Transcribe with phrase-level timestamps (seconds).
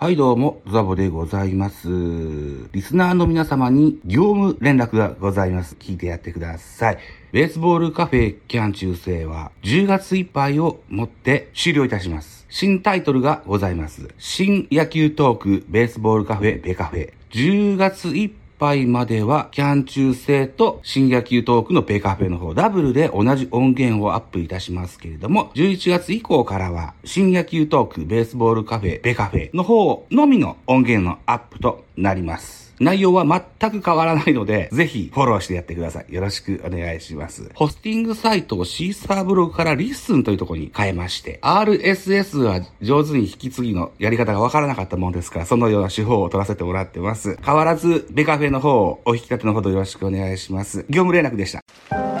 [0.00, 1.88] はいどうも、ザボでございます。
[2.70, 5.74] リスナーの皆様に業務連絡がございます。
[5.76, 6.98] 聞いてやってください。
[7.32, 12.46] ベースボールカフェキャン中世は10月いっぱいをもって終了いたします。
[12.48, 14.08] 新タイトルがございます。
[14.18, 17.12] 新野球トークベースボールカフェベカフェ。
[17.32, 18.47] 10月いっぱい
[18.86, 32.67] までは、キャン中制と新野球トークのペカフェの方、ダブルで同じ音源をアップいたしますけれども、11月以降からは、新野球トーク、ベースボールカフェ、ペカフェの方のみの音源のアップとなります。
[32.80, 33.24] 内容は
[33.60, 36.12] 全く変わらないので、 ぜひフォローしてやってください。
[36.12, 37.50] よろしくお願いします。
[37.54, 47.38] ホスティングサイトを Seesaa ブログから LISTEN というところに変えまして、RSS は上手に引き継ぎのやり方がわからなかったものですから、そのような手法を取らせてもらってます。
[47.44, 50.84] 変わらず、ベカフェの方をお引き立てのほどよろしくお願いします。
[50.88, 52.17] 業務連絡でした。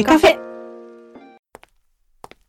[0.00, 0.40] ベカフェ。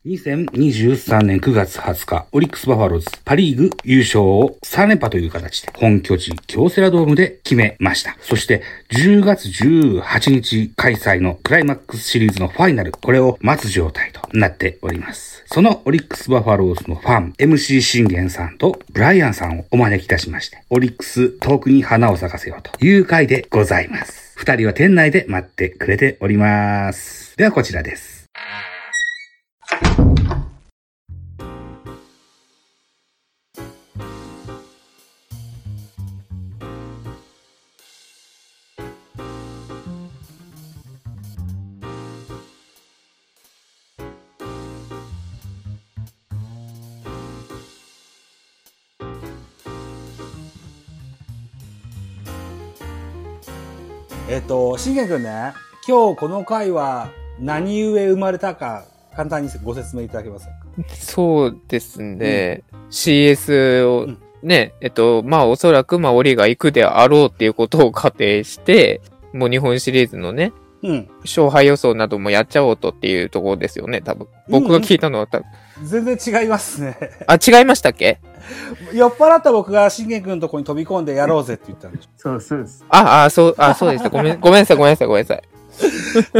[0.06, 8.16] 2023年9月20日、オリックスバファローズパリーグ優勝を3連覇という形で本拠地京セラドームで決めました。
[8.22, 15.44] そして10月18日開催のクライマックスシリーズのファイナル、これを待つ状態となっております。
[15.46, 24.31] そのオリックスバファローズのファン、MC 信玄さんとブライアンさんをお招きいたしまして、オリックス遠くに花を咲かせようという回でございます。
[24.42, 27.36] 二人は店内で待ってくれております。
[27.36, 28.28] ではこちらです。
[54.28, 55.52] えっと、しんげんくんね、
[55.86, 58.84] 今日この回は何故生まれたか、
[59.14, 60.46] 簡単にご説明いただけます？
[60.46, 60.52] か
[60.94, 62.62] そうですね。
[62.90, 69.00] CS をうんね、えっと、まあおそらくまあオリが行くであろうっていうことを仮定して、
[69.32, 71.08] もう日本シリーズのね、うん。
[71.20, 74.26] 勝敗予想などもやっちゃおうとっていうところですよね、多分。
[74.48, 75.46] 僕が聞いたのは多分。
[75.82, 76.96] 全然違いますね。
[77.26, 78.18] あ、違いましたっけ？
[78.92, 82.84] 酔っ払った僕がしんげんくんのとこに飛び込んでやろうぜって言ったんでしそうそうです。
[82.88, 84.10] あ、あ、そう、あ、そうでした。
[84.10, 85.42] ごめん、 ごめんなさい、ごめんなさい、ごめんなさい。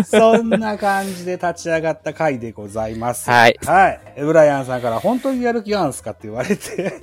[0.01, 0.03] ょ。
[0.03, 3.31] そんな感じで立ち上がった回でございます。
[3.31, 3.59] はい。
[3.65, 4.01] はい。
[4.17, 7.01] エブライアンさんから本当にやる気があるんですかって言われて。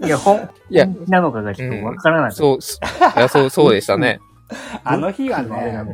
[0.04, 0.36] いや、ほん、
[0.70, 2.32] いや本気なのかがちょっとわからない。
[2.32, 2.80] そう、す
[3.16, 4.20] いや、そう、そうでしたね。
[4.84, 5.84] あの日はね。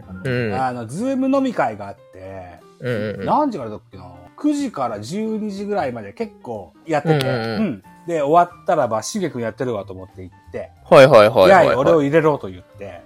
[0.57, 3.27] あの、ズーム飲み会があって、うんうんうん。
[3.27, 4.05] 何時からだっけな
[4.37, 11.75] ?9 時から12時ぐらいまで結構やってて、うんうんうんうんで、終わったらば、しげくんやってるわと思って行って、はいはいはいはい、いやはい。
[11.77, 13.03] 俺を入れろと言って、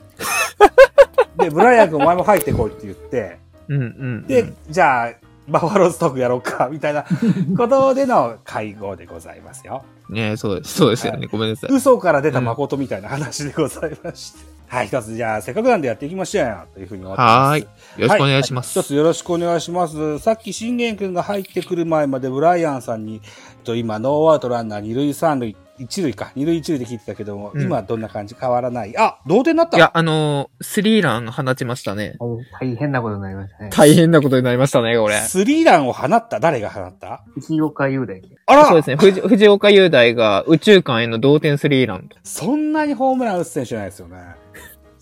[1.37, 4.27] で、ブライアン君お前も入ってこいって言って、うんうん。
[4.27, 5.13] で、じゃあ、
[5.49, 7.05] バファローズトークやろうか、みたいな
[7.57, 9.85] ことでの会合でございますよ。
[10.09, 11.27] ねそうです、そうですよね。
[11.27, 11.71] ごめんなさい。
[11.73, 14.54] 嘘から出た誠みたいな話でございまして。
[14.67, 17.31] はい、一つじゃあ、せっかくなんでやっていきましょうよ、というふうに思ってます。
[17.31, 17.63] はーい。
[17.63, 18.71] よろしくお願いします。
[18.79, 20.19] 一つよろしくお願いします。
[20.19, 28.97] さっき信玄君が入ってくる前までブライアンさんに、えっと今、ノーアウトランナー二塁三塁、一塁か、二塁一塁で聞いてたけども、うん今はどんな感じ変わらない。
[28.99, 32.17] あ、同点になったいや、あのースリーラン放ちましたね。
[32.61, 33.71] 大変なことになりましたね。
[33.71, 35.17] 大変なことになりましたね、これ。
[35.17, 36.41] スリーランを放った？
[36.41, 37.23] 誰が放った？
[37.35, 38.23] 藤岡雄大。
[38.47, 38.97] あらそうですね。
[38.97, 42.17] 藤藤岡雄大が宇宙間への同点スリーランと。
[42.23, 44.17] そんなにホームラン打つ選手じゃないですよね。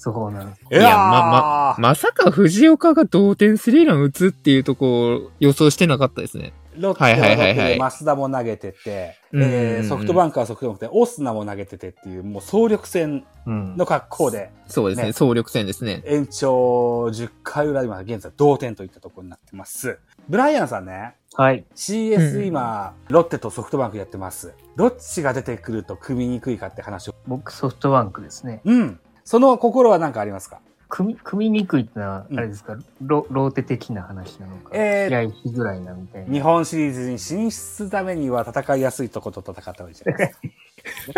[0.02, 0.60] そうなんです。
[0.72, 6.52] いやま、ま、まさか藤岡が同点スリーラン打つっていうとこを予想してなかったですね。
[6.76, 13.76] ロッテははいはいはいはいロッテで増田も投げてて、ソフトバンクはソフトバンクでオスナも投げててっていう、もう総力戦うん。
[13.76, 15.08] の格好で、そうですね。
[15.08, 16.02] ね総力戦ですね。
[16.06, 19.98] 延長10回裏今現在同点といったところになってます。
[20.28, 21.64] ブライアンさんね、はい。
[21.74, 24.54] CS うん今、ロッテとソフトバンクやってます。
[24.76, 27.14] どっちが出てくると組みにくいかって話を。
[27.26, 28.60] 僕ソフトバンクですね。
[28.64, 29.00] うん。
[29.24, 30.60] その心は何かありますか？
[30.88, 34.70] 組み、組みにくいってのは、うんあれですか、ロローテ的な話なのか。
[34.74, 36.32] えー試合しづらいなみたいな。
[36.32, 41.12] 日本シリーズに進出するためには戦いやすいとこと戦った方がいいじゃないです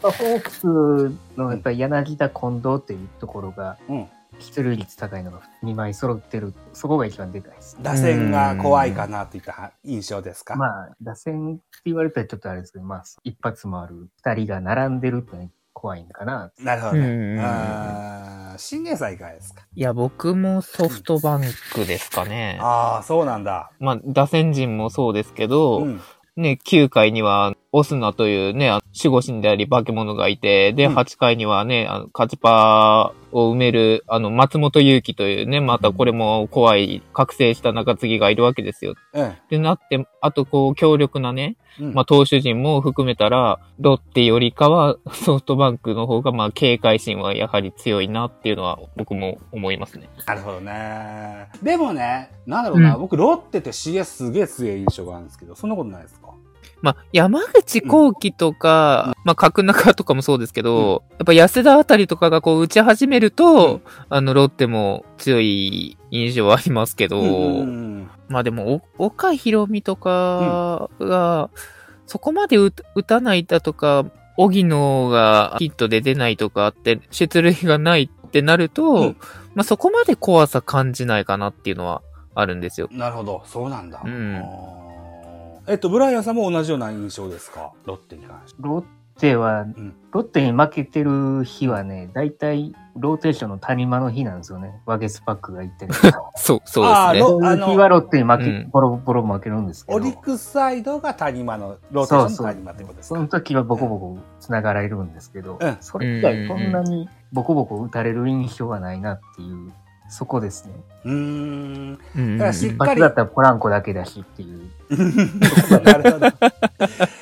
[0.00, 0.10] か？
[0.10, 0.66] ホークス
[1.36, 3.96] のやっぱり柳田近藤っていうところが、うん。
[3.96, 4.08] うん。
[4.38, 6.54] 出塁率高いのが2枚揃ってる。
[6.72, 7.76] そこが一番でかいです。
[7.82, 10.56] 打線が怖いかなといった印象ですか？
[10.56, 16.52] まあ、打線って言われたらちょっとあれですけど、まあ、一発もある二人が並んでるってのは怖いのかな。
[16.60, 17.40] なるほどね。
[17.40, 19.62] あー新年さんいかがですか？
[19.74, 21.42] いや、僕もソフトバン
[21.72, 22.58] クですかね。
[22.60, 23.70] ああ、そうなんだ。
[23.80, 26.00] まあ、打線陣もそうですけど、うん。
[26.36, 28.70] ね、9回にはオスナというね、
[29.02, 38.94] 守護神であり化け物がいて、で、うん8回にはね、あの、勝ちパーを埋める、あの、松本祐樹というね、またこれも怖い、覚醒した中継ぎがいるわけですよ。
[39.14, 39.26] うん。
[39.26, 50.10] ってなって、あとこう、強力なね、うんまあ、投手陣も含めたら、ロッテよりかは ソフトバンクの方が、まあ、警戒心はやはり強いなっていうのは僕も思いますね。
[50.26, 51.48] なるほどね。
[51.62, 56.28] でもね、なんだろうな、うん僕、ロッテって CS すげえ強い印象があるんですけど、そんなことないですか？
[56.82, 63.82] まあ、山口幸喜とか、まあ、角中とかもそうですけど、やっぱ安田あたりとかがこう打ち始めると、うん。
[64.08, 71.50] あの、ロッテも強い印象はありますけど、うんまあでも、お岡博美とかが、
[72.06, 74.06] そこまで打打たないだとか、
[74.36, 79.16] 荻野がヒットで出ないとかって、出塁がないってなると、うん。
[79.54, 82.02] まあそこまで怖さ感じないかなっていうのは
[82.34, 82.88] あるんですよ。
[82.90, 84.00] なるほど、そうなんだ。
[84.04, 84.81] うん
[85.68, 87.72] えっと、ブライアンさんも同じような印象ですか？
[87.84, 88.56] ロッテに関して。
[88.60, 88.84] ロッ
[89.20, 94.80] テは、んロッテに負けてる日はね、大体ローテーションの谷間の日なんですよね。
[94.86, 95.94] ワゲスパックが行ってる。
[96.34, 97.20] そう、そうですね。
[97.20, 99.96] そういう日はロッテに負け、うんボロボロ負けるんですけど。
[99.98, 103.14] オリックスサイドが谷間の、ローテーションの谷間ってことですか？
[103.16, 109.72] その時はボコボコ繋がられるんですけど、うんそれ以外そんなにボコボコ打たれる印象はないなっていう、
[110.12, 110.72] そこですね。
[111.04, 111.98] うーん。
[112.36, 114.70] だからしっかりだったらポランコだけだしっていう。
[115.82, 116.28] なるほど。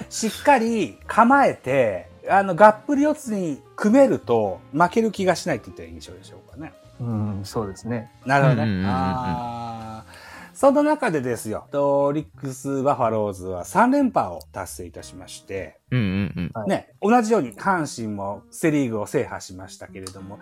[0.08, 6.72] しっかり構えて、あの、がっぷり四つに組めると負ける気がしないって言ったら印象でしょうかね。
[7.00, 8.10] うん、そうですね。
[8.26, 8.62] なるほどね。
[8.64, 16.50] うんうんうんうんあーその中でですよ、とオリックス・バファローズは3連覇を達成いたしまして、うんうんうん。
[16.54, 20.38] はいね、同じように阪神もセリーグを制覇しましたけれども、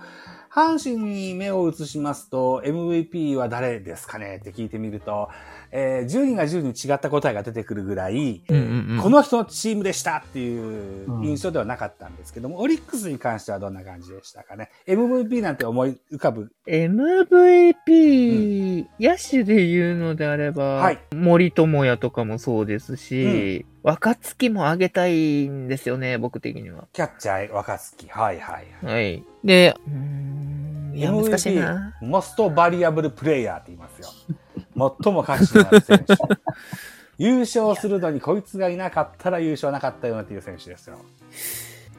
[0.50, 5.28] 阪神に目を移しますと、MVP は誰ですかねって聞いてみると、
[5.70, 8.64] えー10人が10人違った答えが出てくるぐらい、うんうんう
[8.96, 26.86] んこの人のチームでしたっていう印象ではなかったんですけども、オリックスに関してはどんな感じでしたかね ?MVP なんて思い浮かぶ？MVP、野手で言うのであれば、はい森友哉とかもそうですし、若月も上げたいんですよね、僕的には。
[26.92, 28.08] キャッチャー、若月。
[28.08, 28.66] はいはい。
[28.84, 29.24] はい。
[29.44, 31.94] で、うーん、いや、難しいな。
[32.00, 34.08] モストバリアブルプレイヤーって言いますよ。
[35.04, 36.14] 最も価値のある選手。
[37.18, 40.98] 優勝するのにこいつがいなかったら優勝なかったよなっていう選手ですよ。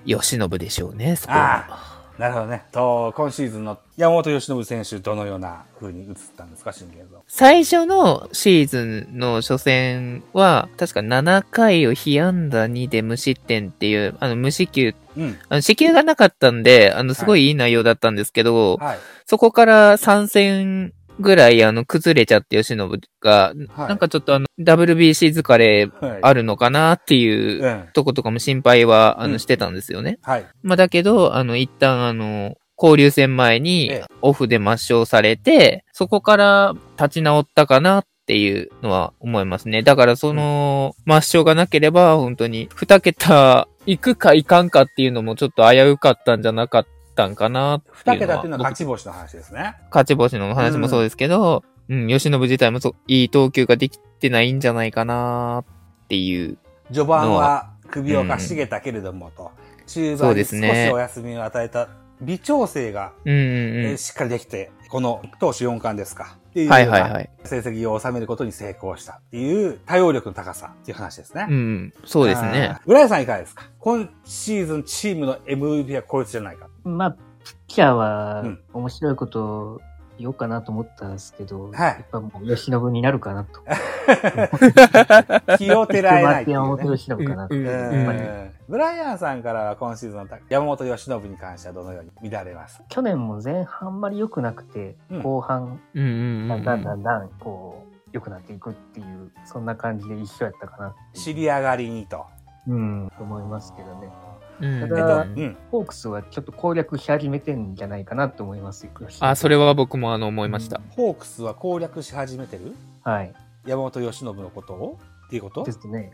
[0.06, 1.99] 吉信でしょうね、そこは。
[2.20, 2.66] なるほどね。
[2.74, 7.24] と、今シーズンの山本由伸選手、どのような風に映ったんですか、新現像。
[7.30, 15.38] 最初のシーズンの初戦は、確か7回を被安打2で無失点っていう、あの、無四球、うん。
[15.48, 19.00] あの、四球がなかったんで、あの、すごいいい内容だったんですけど、はい。
[19.26, 22.78] そこから3戦ぐらい、あの、崩れちゃって、吉信
[23.22, 26.20] が、はいなんかちょっとあの、WBC 疲れはい。
[26.22, 27.88] あるのかなっていううん。
[27.94, 30.20] とことかも心配は、あの、うんしてたんですよね。
[30.22, 30.46] はい。
[30.64, 39.84] まあ、だけど、あの、一旦あの、交流戦前にええオフで抹消されて、そこから立ち直ったかなっていうのは思いますね。
[39.84, 46.86] だからその、抹消がなければ、本当に二桁行くか行かんかっていうのもちょっと危うかったんじゃなかっ
[47.20, 47.82] たんかな。
[47.92, 49.76] 二桁っていうのは勝僕ち星の話ですね。
[49.92, 55.66] 勝ち星の話もそうですけど、うん、吉信自体もそういい投球ができてないんじゃないかな
[56.04, 56.58] っていう。
[56.94, 59.52] 序盤は首をかしげたけれどもと、
[59.86, 61.90] 中そう盤に少しですねお休みを与えた
[62.22, 66.38] 微調整が、うんうしっかりできて、この投手4冠ですか。
[66.50, 67.30] っていうはいはいはい。
[67.44, 71.46] 成績を収めることに成功したっていう対応力の高さっていう話ですね。
[71.48, 72.76] うん、そうですね。
[72.88, 73.66] 浦井さんいかがですか？
[73.78, 76.68] 今シーズンチームの MVP はこいつじゃないか。
[76.98, 79.82] まあ、ピッチャーはうん面白いことを
[80.18, 83.62] 言おうかなと思ったんですけど、はいやっぱもう吉信になるかなと。
[85.58, 86.84] 気をてらえないってい山う、ね。
[86.84, 87.56] 本由伸かなと。
[87.56, 92.84] うんうやっぱりんブライアンさんからは今シーズンの山本由伸に関してはどのように見られます？
[92.90, 96.64] 去年も前半あんまり良くなくて、うん後半、うんうんうんだうんん。
[96.66, 100.96] だんだんだん、こう、良くなっていくっていう、そんな感じで一緒やったかな。
[101.14, 102.26] 知り上がりにと。
[102.68, 104.10] うん、と思いますけどね。
[104.60, 105.58] ただうん。
[105.72, 108.92] ホークスはちょっと攻略し始めてんじゃないかなと思いますよ。
[109.22, 110.82] あ、それは僕もあの思いました。
[110.92, 112.76] ホークスは攻略し始めてる？
[113.04, 113.34] はい。
[113.66, 114.74] 山本由伸のこと？
[114.74, 114.98] を
[115.28, 115.64] っていうこと？
[115.64, 116.12] ですね。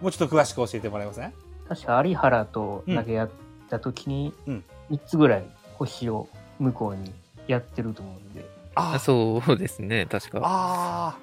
[0.00, 1.32] もうちょっと詳しく教えてもらえません？
[1.68, 3.30] 確か有原と投げ合っ
[3.68, 6.28] た時にうん、3つぐらい星を
[6.58, 7.12] 向こうに
[7.48, 8.94] やってると思うんで、あ。
[8.94, 10.40] あそうですね、確か。
[10.42, 11.16] あ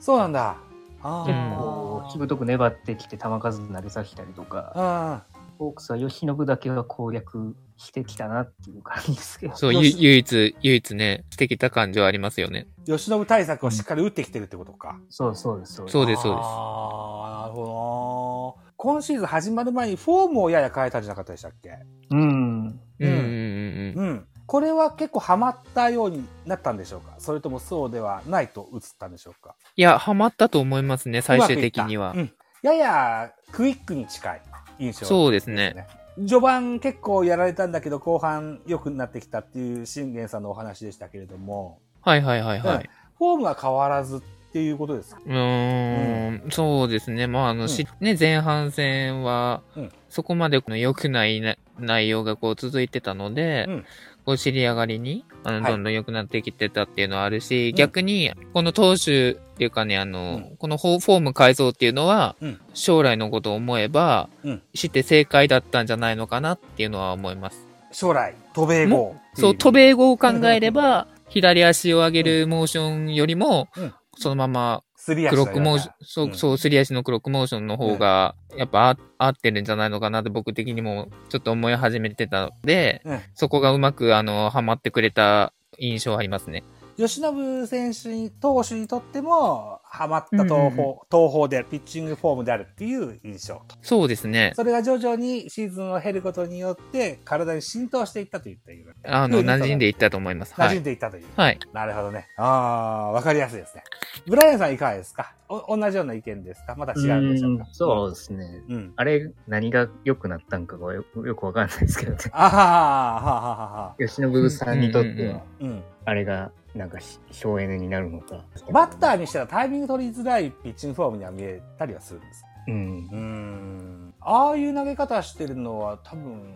[0.00, 0.56] ー、そうなんだ。
[1.02, 5.22] あ結ー構しぶとく粘ってきて球数投げさせたりとか、あ
[5.60, 9.54] ホークスは吉信だけは攻略してきたなっていう感じですけど。
[9.54, 12.66] そう、唯一、唯一ね、してきた感じはありますよね。
[12.86, 14.98] ー由伸対策をしっかり打ってきてるってことか。
[15.10, 15.92] そうそうです、そうです。
[15.92, 18.72] そうですそうですああ、なるほどな。
[18.78, 21.72] 今シーズン始まる前にフォームをやや変えたんじゃなかったでしたっけ？
[22.10, 22.20] うん。
[22.20, 24.08] うんうんうんうん。
[24.08, 24.26] うん。
[24.46, 27.16] これは結構ハマったようになったんでしょうか？
[27.18, 29.56] それともそうではないと映ったんでしょうか？
[29.76, 32.32] いや、ハマったと思いますね、最終的にはうん。
[32.62, 34.42] ややクイックに近い
[34.80, 35.86] 印象、そうですね。
[36.16, 42.90] 序盤結構やられたんだけど後半良くなってきたっていう信玄さんのお話でしたけれども、はいはいはいはい。
[43.18, 44.20] フォームが変わらずっ
[44.52, 45.20] ていうことですか？
[45.24, 47.26] うーん、そうですね。
[47.26, 53.84] まあ、あの、しね、前半戦はうん、そこまでこの良くないな内容がこう続いてたので、うん
[54.24, 55.72] こう尻上がりに、あの、はい。
[55.72, 57.74] どんどん良くなってきてたっていうのはあるし、うん。
[57.74, 60.56] 逆に、この投手っていうかね、あの、うん。
[60.56, 62.60] このフォフォーム改造っていうのは、うん。
[62.74, 64.62] 将来のことを思えば、うん。
[64.74, 67.66] して正解だったんじゃないのかなっていうのは思います。
[67.92, 69.16] 将来、渡米後。
[69.34, 73.94] そう、渡米後を考えれば、左足を上げるモーションよりも、うん。
[74.18, 76.34] そのままスリーアクロックモーション、そうう、ん。
[76.34, 83.20] そう、すり足のクロックモーションの方が、やっぱあ合ってるんじゃないのかなって僕的にもちょっと思い始めてたので、うん。
[83.34, 86.64] そこがうまく、あの、ハマってくれた印象ありますね。
[86.98, 93.74] 吉信選手に、投手にとっても、ハマった投うんうんうん法、投法である、ピッチングフォームであるっていう印象と。
[93.82, 94.52] そうですね。
[94.54, 98.94] それが徐々にシーズンを経ることによって、体に浸透していったと言っている。
[99.04, 100.54] あの、うん馴染んでいったと思います。
[100.54, 100.82] 馴染んはい。
[100.82, 101.24] でいったという。
[101.34, 101.58] はい。
[101.72, 102.28] なるほどね。
[102.36, 103.82] ああ、わかりやすいですね。
[104.26, 105.34] ブライアンさんいかがですか？
[105.48, 106.76] お同じような意見ですか？
[106.76, 107.64] また違うんでしょうか？
[107.64, 108.46] うんそうですね。
[108.68, 108.92] うん。
[108.94, 112.18] あれ、何が良くなったんかがよよくわかんないですけどね。
[112.32, 113.96] あはははははは。
[113.98, 115.82] 吉信さんにとってうんうんうんは、うん。
[116.04, 118.44] あれが、なんかし、省エネになるのか。
[118.70, 122.44] バッターにしたらタイミング取りづらいピッチングフォームには見えたりはするんです。
[122.68, 123.14] うんう。
[123.14, 124.14] ーん。
[124.20, 126.54] ああいう投げ方してるのは多分、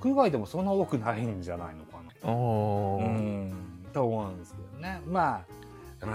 [0.00, 2.30] 国外でもそんな多くないんじゃないのかな。
[2.30, 3.04] おー。
[3.04, 3.52] うん。
[3.92, 5.00] と思うんですけどね。
[5.06, 5.44] まあ、
[6.02, 6.10] うん。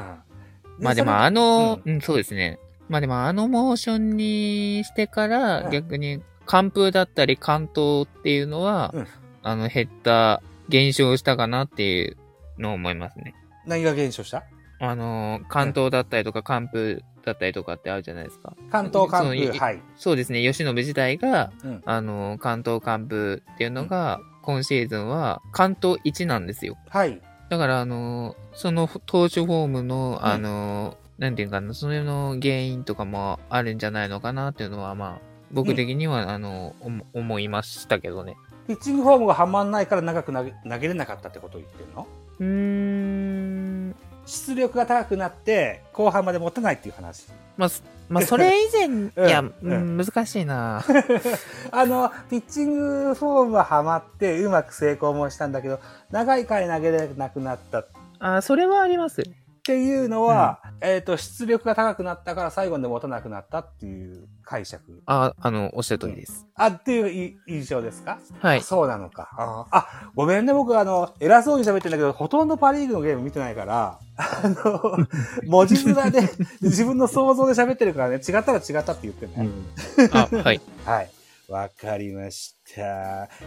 [0.79, 2.59] まあでもあの、ううん、そうですね。
[2.89, 9.07] まあでもあのモーションにしてかうんら逆に完封だったり関東っていうのは、うん
[9.41, 12.17] あの減った、減少したかなっていう
[12.59, 13.33] のを思いますね。
[13.65, 14.43] 何が減少した？
[14.81, 18.53] あの、関東だったりとか完封だったりとかってあるじゃないですか。
[18.71, 19.51] 関東関風。
[19.57, 19.81] はい。
[19.97, 20.41] そうですね。
[20.41, 26.77] 吉野自体が、うんあの、関東完封っていうのが、今シーズンは関東1なんですよ。
[26.87, 27.21] はい。
[27.49, 36.73] だから、あの、その投手フォームの、うんあの、なんていうかな、それの原因とかもあるんじゃないのかなっていうのは、まあ、僕的には、あの、
[37.13, 38.37] 思いましたけどね。
[38.67, 42.07] ピッチングフォームがはまんないから長く投げ投げれなかったってことを言ってるの？
[42.39, 43.95] うーん。
[44.25, 47.27] 出力が高くなって、後半まで持てないっていう話。
[47.57, 50.83] まあ、すまあ、それ以前、 うんいや、ううんん、難しいな。
[51.71, 52.73] あの、ピッチン
[53.07, 55.79] グフォームははまって、うまく成功もしたんだけど、
[56.11, 57.87] 長い回投げれなくなったっ
[58.19, 59.23] あ、それはあります。
[59.69, 65.03] ていうのは、えっ、と、出力が高くなったから最後まで持たなくなったっていう解釈。
[65.05, 66.47] あ、あの、おっしゃる通りです。
[66.55, 68.17] あ、っていうい印象ですか？
[68.39, 68.63] はい。
[68.63, 69.29] そうなのか。
[69.37, 74.97] ああ、ごめんね、僕、あの、偉そうに喋ってんだけど、ほとんどパリーグのゲーム見てないから、あの、
[75.45, 76.21] 文字面で
[76.61, 79.33] 自分の想像で喋ってるからね、違ったら違ったって言ってね。
[79.37, 80.17] うん。
[80.17, 80.61] あ、はい。
[80.83, 81.11] はい。
[81.49, 82.81] わかりました。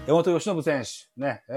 [0.07, 1.53] 山本由伸選手、ね、え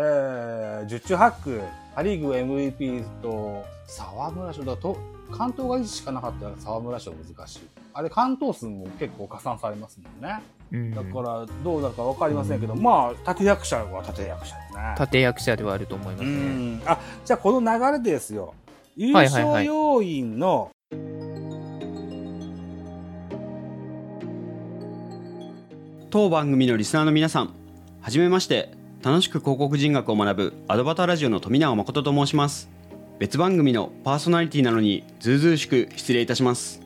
[0.84, 1.60] ー、十中八九、
[1.96, 4.96] パリーグ MVP と沢村賞だと、
[5.32, 7.60] 関東が1しかなかったら沢村賞難しい。
[7.94, 10.44] あれ、関東数も結構加算されますもんね。
[10.72, 14.96] うんだから、どうなるかわかりませんけど、まあ、立役者は立役者ですね。
[15.00, 16.76] 立役者ではあると思いますうね。
[16.76, 16.82] ん。
[16.86, 18.54] あ、じゃあこの流れですよ。
[18.96, 20.70] 優はいはいはい勝要因の、
[26.10, 27.50] 当番組のリスナーの皆さん
[28.02, 28.70] はじめまして
[29.04, 32.70] 楽しく広告人学を学ぶアドバターラジオの富永誠と申します。
[33.18, 36.82] 別番組のパーソナリティなのにずうずうしく失礼いたします。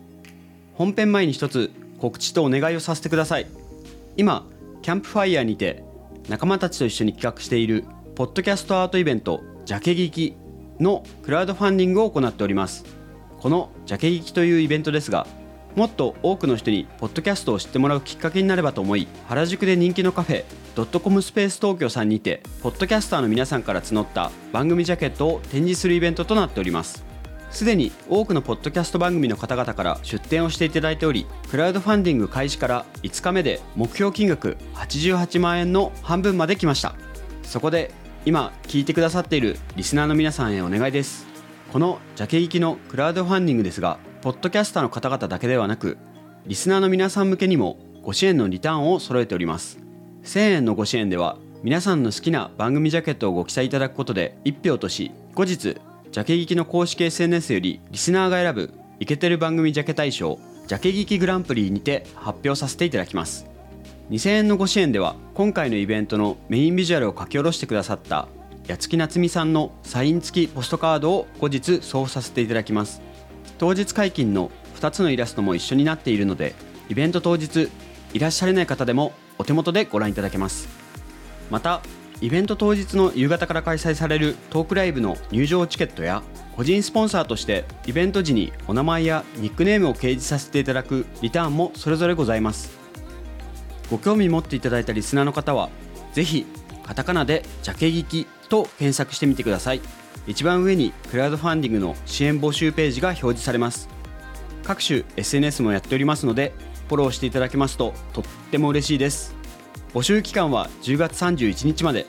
[0.74, 3.48] 本編前に一つ告知とお願いをさせてください。
[4.16, 4.46] 今
[4.82, 5.84] キャンプファイヤーにて
[6.30, 7.86] 仲間たちと一緒に企画している
[8.16, 10.36] ポッドキャストアートイベントジャケ聞き
[10.80, 12.86] のクラウドファンディングを行っております。
[13.40, 15.28] このジャケ聞きというイベントですが
[15.76, 20.44] もっと多くの人にポッドキャストを知ってもらうきっかけになればと思い原宿で人気のカフェ
[20.76, 27.06] ドットコムスペース東京さんにてポッドキャスターの皆さんから募った番組ジャケットを展示するイベントとなっております。
[27.52, 36.96] すでに多くのポッドキャスト番組の方々から出展をしていただいておりクラウドファンディング開始から5日目で目標金額88万円の半分まで来ました。
[37.44, 37.92] そこで
[38.26, 41.26] 今聞いてくださっているリスナーの皆さんへお願いです。
[41.72, 45.98] このジャケ行きのクラウドファンディングですがポッドキャスターの方々だけではなく
[46.46, 49.80] リスナーの皆さん向けにもご支援のリターンを揃えております。
[50.24, 63.46] 1000円のご支援では皆さんの好きな番組ジャケットをご記載いただくことで1票とし後日ジャケ聞きの公式 SNS よりリスナーが選ぶイケてる番組ジャケ大賞ジャケ聞きグランプリにて発表させていただきます。
[64.10, 68.28] 2000円のご支援では今回のイベントのメインビジュアルを書き下ろしてくださった
[68.68, 73.02] 八月夏美さんのサイン付きポストカードを後日送付させていただきます。
[73.60, 74.50] 当日解禁の
[74.80, 76.56] 2つのイラストも一緒になっているので
[76.90, 77.70] イベント当日
[78.14, 80.68] いらっしゃれない方でもお手元でご覧いただけます。
[81.52, 81.82] また
[82.22, 86.22] イベント当日の夕方から開催されるトークライブの入場チケットや
[86.56, 92.78] 個人スポンサーとしてイベント時にお名前やニックネームを掲示させていただくリターンもそれぞれございます。
[93.90, 95.70] ご興味持っていただいたリスナーの方は
[96.14, 96.46] ぜひ
[96.84, 99.82] カタカナで「ジャケ聞き」と検索してみてください。
[100.30, 103.90] 一番上にクラウドファンディングの支援募集ページが表示されます。
[104.64, 106.54] 各種 SNS もやっておりますので
[106.88, 109.36] フォローしていただけますととっても嬉しいです。
[109.92, 112.06] 募集期間は10月31日まで。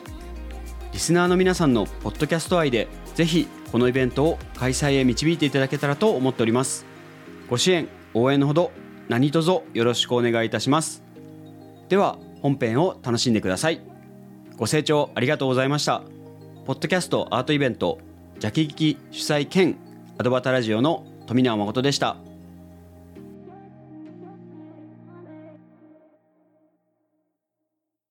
[0.92, 6.84] リスナーの皆さんのポッドキャスト愛でぜひこのイベントを開催へ導いていただけたらと思っております。
[7.48, 8.70] ご支援応援のほど
[9.08, 11.02] 何卒よろしくお願いいたします。
[11.88, 13.80] では本編を楽しんでください。
[14.58, 16.02] ご清聴ありがとうございました。
[16.66, 17.98] ポッドキャストアートイベント
[18.40, 19.76] ジャケ聞き主催兼
[20.16, 22.16] アドバタラジオの富永誠でした。